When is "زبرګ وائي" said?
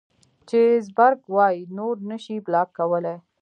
0.87-1.59